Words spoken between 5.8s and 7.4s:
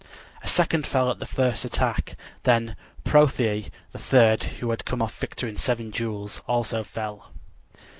duels, also fell.